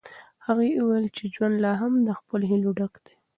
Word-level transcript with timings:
هغې 0.45 0.69
وویل 0.77 1.07
چې 1.17 1.23
ژوند 1.33 1.55
لا 1.63 1.73
هم 1.81 1.93
له 2.05 2.13
هیلو 2.49 2.69
ډک 2.79 2.93
دی. 3.05 3.15